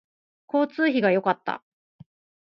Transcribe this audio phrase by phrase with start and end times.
[0.47, 1.63] 交通費が良かった